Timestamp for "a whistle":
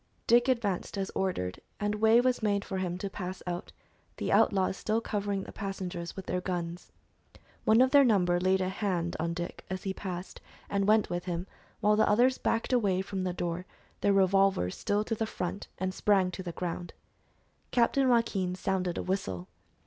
18.97-19.49